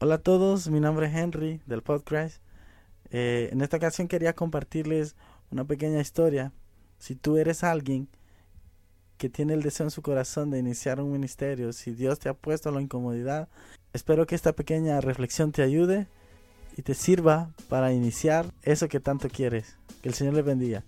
Hola 0.00 0.14
a 0.14 0.18
todos, 0.18 0.68
mi 0.68 0.78
nombre 0.78 1.08
es 1.08 1.14
Henry 1.16 1.60
del 1.66 1.82
podcast. 1.82 2.40
Eh, 3.10 3.48
en 3.50 3.60
esta 3.62 3.78
ocasión 3.78 4.06
quería 4.06 4.32
compartirles 4.32 5.16
una 5.50 5.64
pequeña 5.64 6.00
historia. 6.00 6.52
Si 7.00 7.16
tú 7.16 7.36
eres 7.36 7.64
alguien 7.64 8.06
que 9.16 9.28
tiene 9.28 9.54
el 9.54 9.62
deseo 9.64 9.86
en 9.86 9.90
su 9.90 10.00
corazón 10.00 10.52
de 10.52 10.60
iniciar 10.60 11.00
un 11.00 11.10
ministerio, 11.10 11.72
si 11.72 11.90
Dios 11.90 12.20
te 12.20 12.28
ha 12.28 12.34
puesto 12.34 12.70
la 12.70 12.80
incomodidad, 12.80 13.48
espero 13.92 14.24
que 14.24 14.36
esta 14.36 14.52
pequeña 14.52 15.00
reflexión 15.00 15.50
te 15.50 15.62
ayude 15.62 16.06
y 16.76 16.82
te 16.82 16.94
sirva 16.94 17.50
para 17.68 17.92
iniciar 17.92 18.46
eso 18.62 18.86
que 18.86 19.00
tanto 19.00 19.28
quieres. 19.28 19.78
Que 20.00 20.10
el 20.10 20.14
Señor 20.14 20.34
le 20.34 20.42
bendiga. 20.42 20.84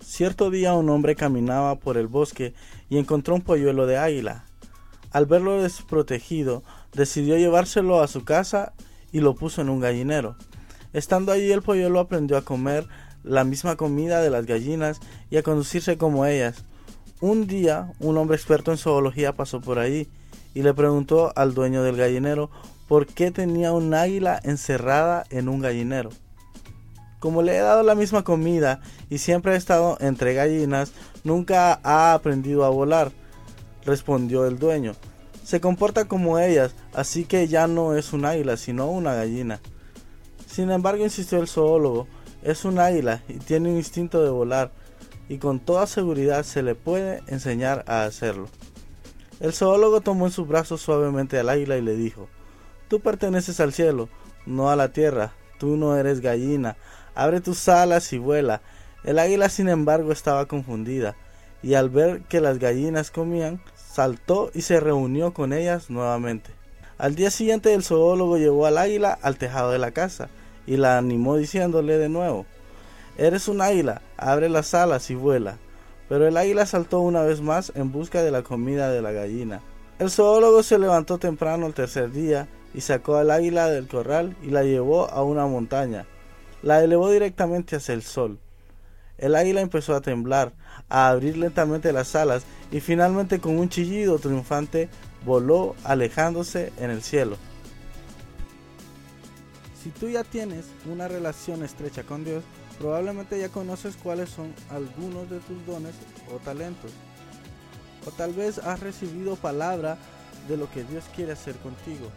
Cierto 0.00 0.50
día 0.50 0.74
un 0.74 0.88
hombre 0.88 1.16
caminaba 1.16 1.80
por 1.80 1.96
el 1.96 2.06
bosque 2.06 2.54
y 2.88 2.98
encontró 2.98 3.34
un 3.34 3.42
polluelo 3.42 3.88
de 3.88 3.96
águila. 3.96 4.44
Al 5.10 5.26
verlo 5.26 5.62
desprotegido, 5.62 6.64
decidió 6.94 7.36
llevárselo 7.36 8.00
a 8.00 8.08
su 8.08 8.24
casa 8.24 8.72
y 9.12 9.20
lo 9.20 9.34
puso 9.34 9.60
en 9.60 9.68
un 9.68 9.80
gallinero. 9.80 10.36
Estando 10.92 11.32
allí 11.32 11.50
el 11.50 11.62
polluelo 11.62 12.00
aprendió 12.00 12.36
a 12.36 12.44
comer 12.44 12.86
la 13.22 13.44
misma 13.44 13.76
comida 13.76 14.20
de 14.20 14.30
las 14.30 14.46
gallinas 14.46 15.00
y 15.30 15.36
a 15.36 15.42
conducirse 15.42 15.96
como 15.96 16.26
ellas. 16.26 16.64
Un 17.20 17.46
día 17.46 17.92
un 18.00 18.16
hombre 18.18 18.36
experto 18.36 18.70
en 18.70 18.78
zoología 18.78 19.34
pasó 19.34 19.60
por 19.60 19.78
ahí 19.78 20.08
y 20.54 20.62
le 20.62 20.74
preguntó 20.74 21.32
al 21.36 21.54
dueño 21.54 21.82
del 21.82 21.96
gallinero 21.96 22.50
por 22.86 23.06
qué 23.06 23.30
tenía 23.30 23.72
un 23.72 23.94
águila 23.94 24.38
encerrada 24.44 25.24
en 25.30 25.48
un 25.48 25.60
gallinero. 25.60 26.10
Como 27.18 27.42
le 27.42 27.56
he 27.56 27.60
dado 27.60 27.82
la 27.82 27.94
misma 27.94 28.22
comida 28.22 28.80
y 29.08 29.18
siempre 29.18 29.52
ha 29.52 29.56
estado 29.56 29.96
entre 30.00 30.34
gallinas, 30.34 30.92
nunca 31.24 31.80
ha 31.82 32.12
aprendido 32.12 32.64
a 32.64 32.68
volar, 32.68 33.10
respondió 33.86 34.46
el 34.46 34.58
dueño. 34.58 34.92
Se 35.44 35.60
comporta 35.60 36.06
como 36.06 36.38
ellas, 36.38 36.74
así 36.94 37.26
que 37.26 37.46
ya 37.48 37.66
no 37.66 37.94
es 37.94 38.14
un 38.14 38.24
águila, 38.24 38.56
sino 38.56 38.86
una 38.86 39.14
gallina. 39.14 39.60
Sin 40.46 40.70
embargo, 40.70 41.04
insistió 41.04 41.38
el 41.38 41.48
zoólogo, 41.48 42.08
es 42.42 42.64
un 42.64 42.78
águila 42.78 43.22
y 43.28 43.34
tiene 43.34 43.70
un 43.70 43.76
instinto 43.76 44.24
de 44.24 44.30
volar, 44.30 44.72
y 45.28 45.36
con 45.36 45.60
toda 45.60 45.86
seguridad 45.86 46.44
se 46.44 46.62
le 46.62 46.74
puede 46.74 47.22
enseñar 47.26 47.84
a 47.86 48.04
hacerlo. 48.04 48.48
El 49.38 49.52
zoólogo 49.52 50.00
tomó 50.00 50.24
en 50.24 50.32
sus 50.32 50.48
brazos 50.48 50.80
suavemente 50.80 51.38
al 51.38 51.50
águila 51.50 51.76
y 51.76 51.82
le 51.82 51.94
dijo, 51.94 52.28
Tú 52.88 53.00
perteneces 53.00 53.60
al 53.60 53.74
cielo, 53.74 54.08
no 54.46 54.70
a 54.70 54.76
la 54.76 54.92
tierra, 54.92 55.34
tú 55.58 55.76
no 55.76 55.94
eres 55.96 56.20
gallina, 56.20 56.78
abre 57.14 57.42
tus 57.42 57.68
alas 57.68 58.14
y 58.14 58.18
vuela. 58.18 58.62
El 59.04 59.18
águila, 59.18 59.50
sin 59.50 59.68
embargo, 59.68 60.10
estaba 60.10 60.46
confundida, 60.46 61.16
y 61.62 61.74
al 61.74 61.90
ver 61.90 62.22
que 62.22 62.40
las 62.40 62.58
gallinas 62.58 63.10
comían, 63.10 63.60
saltó 63.94 64.50
y 64.54 64.62
se 64.62 64.80
reunió 64.80 65.32
con 65.32 65.52
ellas 65.52 65.90
nuevamente. 65.90 66.50
Al 66.98 67.14
día 67.14 67.30
siguiente 67.30 67.74
el 67.74 67.82
zoólogo 67.82 68.38
llevó 68.38 68.66
al 68.66 68.78
águila 68.78 69.18
al 69.22 69.36
tejado 69.36 69.70
de 69.70 69.78
la 69.78 69.92
casa 69.92 70.28
y 70.66 70.76
la 70.76 70.98
animó 70.98 71.36
diciéndole 71.36 71.98
de 71.98 72.08
nuevo 72.08 72.46
Eres 73.16 73.48
un 73.48 73.60
águila, 73.60 74.02
abre 74.16 74.48
las 74.48 74.74
alas 74.74 75.10
y 75.10 75.14
vuela. 75.14 75.58
Pero 76.08 76.26
el 76.26 76.36
águila 76.36 76.66
saltó 76.66 77.00
una 77.00 77.22
vez 77.22 77.40
más 77.40 77.72
en 77.74 77.92
busca 77.92 78.22
de 78.22 78.30
la 78.30 78.42
comida 78.42 78.90
de 78.90 79.02
la 79.02 79.12
gallina. 79.12 79.60
El 79.98 80.10
zoólogo 80.10 80.62
se 80.62 80.78
levantó 80.78 81.18
temprano 81.18 81.66
el 81.66 81.74
tercer 81.74 82.10
día 82.10 82.48
y 82.74 82.80
sacó 82.80 83.16
al 83.16 83.30
águila 83.30 83.68
del 83.68 83.86
corral 83.86 84.36
y 84.42 84.48
la 84.48 84.64
llevó 84.64 85.08
a 85.08 85.22
una 85.22 85.46
montaña 85.46 86.06
la 86.64 86.82
elevó 86.82 87.10
directamente 87.10 87.76
hacia 87.76 87.92
el 87.92 88.02
sol. 88.02 88.38
El 89.18 89.36
águila 89.36 89.60
empezó 89.60 89.94
a 89.94 90.00
temblar, 90.00 90.52
a 90.88 91.08
abrir 91.08 91.36
lentamente 91.36 91.92
las 91.92 92.14
alas 92.16 92.44
y 92.72 92.80
finalmente 92.80 93.40
con 93.40 93.58
un 93.58 93.68
chillido 93.68 94.18
triunfante 94.18 94.88
voló 95.24 95.76
alejándose 95.84 96.72
en 96.78 96.90
el 96.90 97.02
cielo. 97.02 97.36
Si 99.82 99.90
tú 99.90 100.08
ya 100.08 100.24
tienes 100.24 100.66
una 100.90 101.08
relación 101.08 101.62
estrecha 101.62 102.02
con 102.04 102.24
Dios, 102.24 102.42
probablemente 102.78 103.38
ya 103.38 103.50
conoces 103.50 103.96
cuáles 103.96 104.30
son 104.30 104.52
algunos 104.70 105.28
de 105.30 105.40
tus 105.40 105.64
dones 105.66 105.94
o 106.34 106.38
talentos. 106.38 106.90
O 108.06 108.10
tal 108.10 108.32
vez 108.32 108.58
has 108.58 108.80
recibido 108.80 109.36
palabra 109.36 109.98
de 110.48 110.56
lo 110.56 110.70
que 110.70 110.84
Dios 110.84 111.04
quiere 111.14 111.32
hacer 111.32 111.56
contigo. 111.56 112.10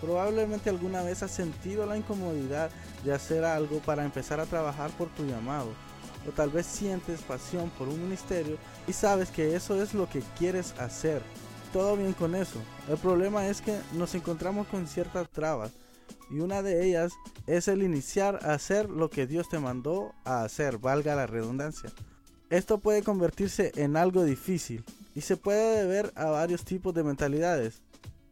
Probablemente 0.00 0.70
alguna 0.70 1.02
vez 1.02 1.22
has 1.22 1.30
sentido 1.30 1.86
la 1.86 1.96
incomodidad 1.96 2.70
de 3.04 3.12
hacer 3.12 3.44
algo 3.44 3.78
para 3.80 4.04
empezar 4.04 4.40
a 4.40 4.46
trabajar 4.46 4.90
por 4.92 5.08
tu 5.10 5.24
llamado. 5.24 5.68
O 6.28 6.30
tal 6.30 6.50
vez 6.50 6.66
sientes 6.66 7.22
pasión 7.22 7.70
por 7.78 7.88
un 7.88 8.02
ministerio 8.02 8.56
y 8.86 8.92
sabes 8.92 9.30
que 9.30 9.56
eso 9.56 9.82
es 9.82 9.94
lo 9.94 10.08
que 10.08 10.22
quieres 10.38 10.74
hacer. 10.78 11.22
Todo 11.72 11.96
bien 11.96 12.12
con 12.12 12.34
eso. 12.34 12.60
El 12.88 12.98
problema 12.98 13.46
es 13.46 13.60
que 13.60 13.78
nos 13.94 14.14
encontramos 14.14 14.66
con 14.68 14.86
ciertas 14.86 15.28
trabas 15.30 15.72
y 16.30 16.40
una 16.40 16.62
de 16.62 16.86
ellas 16.86 17.12
es 17.46 17.68
el 17.68 17.82
iniciar 17.82 18.40
a 18.42 18.54
hacer 18.54 18.88
lo 18.88 19.10
que 19.10 19.26
Dios 19.26 19.48
te 19.48 19.58
mandó 19.58 20.14
a 20.24 20.44
hacer, 20.44 20.78
valga 20.78 21.14
la 21.14 21.26
redundancia. 21.26 21.90
Esto 22.50 22.78
puede 22.78 23.02
convertirse 23.02 23.72
en 23.76 23.96
algo 23.96 24.24
difícil 24.24 24.84
y 25.14 25.22
se 25.22 25.36
puede 25.36 25.80
deber 25.80 26.12
a 26.14 26.26
varios 26.26 26.64
tipos 26.64 26.94
de 26.94 27.02
mentalidades. 27.02 27.82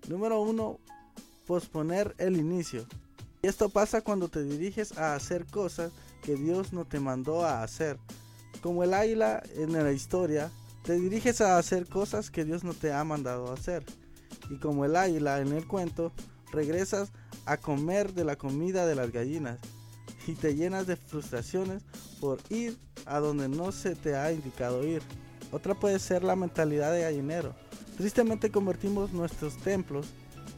Número 0.09 0.41
uno, 0.41 0.79
posponer 1.47 2.15
el 2.19 2.37
inicio. 2.37 2.87
Y 3.43 3.49
esto 3.49 3.69
pasa 3.69 4.03
cuando 4.03 4.29
te 4.29 4.43
diriges 4.43 4.97
a 4.99 5.15
hacer 5.15 5.47
cosas 5.47 5.93
que 6.23 6.37
Dios 6.37 6.73
no 6.73 6.85
te 6.85 7.01
mandó 7.01 7.45
a 7.45 7.63
hacer. 7.63 7.99
Como 8.63 8.85
el 8.85 8.95
águila 8.95 9.43
en 9.57 9.73
la 9.73 9.93
historia, 9.93 10.51
te 10.83 10.95
diriges 10.95 11.41
a 11.41 11.59
hacer 11.59 11.89
cosas 11.89 12.31
que 12.31 12.45
Dios 12.45 12.65
no 12.65 12.75
te 12.75 12.93
ha 12.93 13.03
mandado 13.05 13.51
a 13.51 13.55
hacer. 13.55 13.85
Y 14.51 14.59
como 14.59 14.85
el 14.85 14.97
águila 14.97 15.41
en 15.41 15.53
el 15.53 15.67
cuento, 15.67 16.13
regresas 16.53 17.13
a 17.47 17.57
comer 17.57 18.13
de 18.13 18.25
la 18.25 18.37
comida 18.37 18.87
de 18.87 18.95
las 18.95 19.13
gallinas 19.13 19.59
y 20.27 20.35
te 20.35 20.55
llenas 20.55 20.87
de 20.87 20.97
frustraciones 20.97 21.83
por 22.21 22.39
ir 22.49 22.79
a 23.07 23.19
donde 23.19 23.49
no 23.49 23.73
se 23.73 23.95
te 23.95 24.17
ha 24.17 24.33
indicado 24.33 24.87
ir. 24.87 25.03
Otra 25.53 25.75
puede 25.75 25.99
ser 25.99 26.23
la 26.23 26.37
mentalidad 26.37 26.93
de 26.93 27.03
gallinero. 27.03 27.55
Tristemente 27.97 28.51
convertimos 28.51 29.13
nuestros 29.13 29.57
templos 29.59 30.07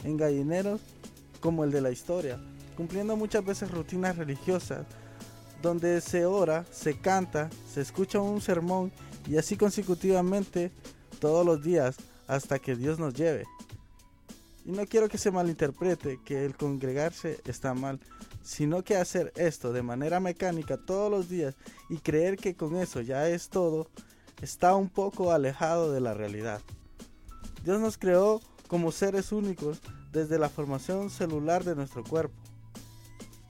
en 0.05 0.17
gallineros 0.17 0.81
como 1.41 1.65
el 1.65 1.71
de 1.71 1.81
la 1.81 1.91
historia, 1.91 2.39
cumpliendo 2.77 3.17
muchas 3.17 3.45
veces 3.45 3.71
rutinas 3.71 4.17
religiosas, 4.17 4.87
donde 5.63 6.01
se 6.01 6.27
ora, 6.27 6.67
se 6.71 6.99
canta, 6.99 7.49
se 7.73 7.81
escucha 7.81 8.21
un 8.21 8.41
sermón 8.41 8.93
y 9.27 9.37
así 9.37 9.57
consecutivamente 9.57 10.73
todos 11.21 11.47
los 11.47 11.63
días 11.63 11.97
hasta 12.27 12.59
que 12.59 12.77
Dios 12.77 12.99
nos 12.99 13.15
lleve. 13.15 13.45
Y 14.65 14.73
no 14.73 14.87
quiero 14.87 15.09
que 15.09 15.19
se 15.19 15.31
malinterprete 15.31 16.21
que 16.25 16.45
el 16.45 16.57
congregarse 16.57 17.41
está 17.47 17.75
mal, 17.75 18.01
sino 18.43 18.83
que 18.83 18.97
hacer 18.97 19.33
esto 19.37 19.73
de 19.73 19.83
manera 19.83 20.21
mecánica 20.21 20.77
todos 20.77 21.11
los 21.11 21.29
días 21.29 21.55
y 21.89 21.99
creer 21.99 22.37
que 22.37 22.55
con 22.55 22.77
eso 22.77 23.01
ya 23.01 23.29
es 23.29 23.49
todo, 23.49 23.89
está 24.41 24.75
un 24.75 24.89
poco 24.89 25.33
alejado 25.33 25.93
de 25.93 26.01
la 26.01 26.15
realidad. 26.15 26.61
Dios 27.65 27.81
nos 27.81 27.99
creó 27.99 28.41
como 28.67 28.91
seres 28.91 29.33
únicos 29.33 29.81
desde 30.13 30.39
la 30.39 30.49
formación 30.49 31.11
celular 31.11 31.65
de 31.65 31.77
nuestro 31.77 32.03
cuerpo. 32.05 32.42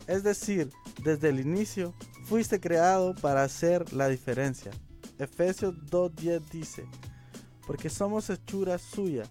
Es 0.06 0.22
decir, 0.22 0.70
desde 1.02 1.28
el 1.28 1.40
inicio 1.40 1.94
fuiste 2.24 2.60
creado 2.60 3.14
para 3.14 3.42
hacer 3.42 3.92
la 3.92 4.08
diferencia. 4.08 4.72
Efesios 5.18 5.74
2.10 5.90 6.42
dice, 6.50 6.84
porque 7.66 7.88
somos 7.88 8.28
hechuras 8.30 8.82
suyas, 8.82 9.30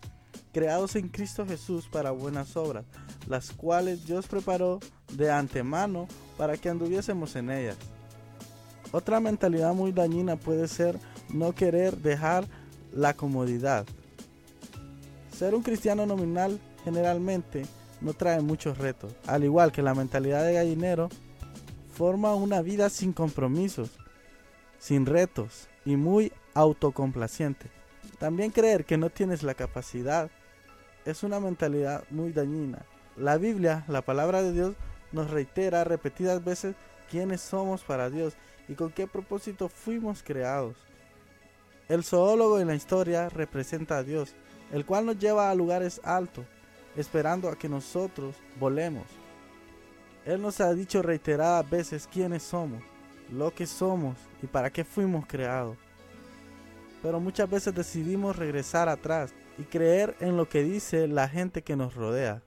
creados 0.53 0.95
en 0.95 1.09
Cristo 1.09 1.45
Jesús 1.45 1.87
para 1.91 2.11
buenas 2.11 2.55
obras, 2.55 2.85
las 3.27 3.51
cuales 3.51 4.05
Dios 4.05 4.27
preparó 4.27 4.79
de 5.13 5.31
antemano 5.31 6.07
para 6.37 6.57
que 6.57 6.69
anduviésemos 6.69 7.35
en 7.35 7.51
ellas. 7.51 7.77
Otra 8.91 9.19
mentalidad 9.19 9.73
muy 9.73 9.91
dañina 9.91 10.35
puede 10.35 10.67
ser 10.67 10.97
no 11.29 11.53
querer 11.53 11.97
dejar 11.97 12.45
la 12.93 13.13
comodidad. 13.13 13.85
Ser 15.37 15.55
un 15.55 15.63
cristiano 15.63 16.05
nominal 16.05 16.59
generalmente 16.83 17.65
no 18.01 18.13
trae 18.13 18.41
muchos 18.41 18.77
retos. 18.77 19.13
Al 19.27 19.43
igual 19.43 19.71
que 19.71 19.81
la 19.81 19.93
mentalidad 19.93 20.45
de 20.45 20.53
gallinero, 20.53 21.09
forma 21.93 22.35
una 22.35 22.61
vida 22.61 22.89
sin 22.89 23.13
compromisos, 23.13 23.91
sin 24.79 25.05
retos 25.05 25.67
y 25.85 25.95
muy 25.95 26.31
autocomplaciente. 26.53 27.69
También 28.19 28.51
creer 28.51 28.85
que 28.85 28.97
no 28.97 29.09
tienes 29.09 29.43
la 29.43 29.53
capacidad 29.53 30.29
es 31.05 31.23
una 31.23 31.39
mentalidad 31.39 32.03
muy 32.09 32.31
dañina. 32.31 32.85
La 33.17 33.37
Biblia, 33.37 33.85
la 33.87 34.01
palabra 34.01 34.41
de 34.41 34.53
Dios, 34.53 34.75
nos 35.11 35.29
reitera 35.29 35.83
repetidas 35.83 36.43
veces 36.43 36.75
quiénes 37.09 37.41
somos 37.41 37.81
para 37.81 38.09
Dios 38.09 38.35
y 38.67 38.75
con 38.75 38.91
qué 38.91 39.07
propósito 39.07 39.69
fuimos 39.69 40.23
creados. 40.23 40.77
El 41.89 42.03
zoólogo 42.03 42.59
en 42.59 42.67
la 42.67 42.75
historia 42.75 43.29
representa 43.29 43.97
a 43.97 44.03
Dios 44.03 44.35
el 44.71 44.85
cual 44.85 45.05
nos 45.05 45.19
lleva 45.19 45.49
a 45.49 45.55
lugares 45.55 45.99
altos, 46.03 46.45
esperando 46.95 47.49
a 47.49 47.55
que 47.55 47.69
nosotros 47.69 48.35
volemos. 48.59 49.05
Él 50.25 50.41
nos 50.41 50.61
ha 50.61 50.73
dicho 50.73 51.01
reiteradas 51.01 51.69
veces 51.69 52.07
quiénes 52.11 52.43
somos, 52.43 52.83
lo 53.31 53.53
que 53.53 53.65
somos 53.65 54.17
y 54.41 54.47
para 54.47 54.71
qué 54.71 54.83
fuimos 54.83 55.25
creados. 55.25 55.77
Pero 57.01 57.19
muchas 57.19 57.49
veces 57.49 57.73
decidimos 57.73 58.35
regresar 58.35 58.87
atrás 58.87 59.33
y 59.57 59.63
creer 59.63 60.15
en 60.19 60.37
lo 60.37 60.47
que 60.47 60.63
dice 60.63 61.07
la 61.07 61.27
gente 61.27 61.63
que 61.63 61.75
nos 61.75 61.95
rodea. 61.95 62.41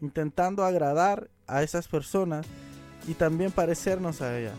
intentando 0.00 0.64
agradar 0.64 1.30
a 1.46 1.62
esas 1.62 1.86
personas 1.86 2.44
y 3.06 3.14
también 3.14 3.52
parecernos 3.52 4.20
a 4.20 4.36
ellas, 4.36 4.56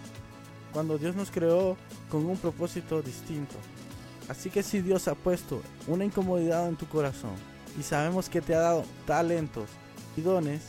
cuando 0.72 0.98
Dios 0.98 1.14
nos 1.14 1.30
creó 1.30 1.76
con 2.10 2.26
un 2.26 2.38
propósito 2.38 3.02
distinto. 3.02 3.56
Así 4.30 4.50
que 4.50 4.64
si 4.64 4.82
Dios 4.82 5.10
ha 5.10 5.14
puesto 5.14 5.62
una 5.88 6.06
incomodidad 6.06 6.70
en 6.70 6.78
tu 6.78 6.88
corazón 6.88 7.36
y 7.78 7.84
sabemos 7.84 8.30
que 8.30 8.42
te 8.42 8.56
ha 8.56 8.60
dado 8.60 8.86
talentos 9.06 9.70
y 10.16 10.22
dones, 10.22 10.62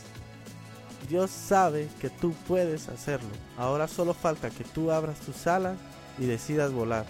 Dios 1.09 1.31
sabe 1.31 1.87
que 2.01 2.09
tú 2.09 2.33
puedes 2.47 2.89
hacerlo. 2.89 3.29
Ahora 3.57 3.87
solo 3.87 4.13
falta 4.13 4.49
que 4.49 4.63
tú 4.63 4.91
abras 4.91 5.19
tus 5.19 5.47
alas 5.47 5.77
y 6.17 6.25
decidas 6.25 6.71
volar. 6.71 7.05